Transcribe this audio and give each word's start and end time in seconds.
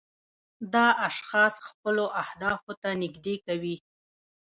دا 0.73 0.87
اشخاص 1.09 1.53
خپلو 1.67 2.05
اهدافو 2.23 2.71
ته 2.81 2.89
نږدې 3.01 3.35
کوي. 3.45 3.75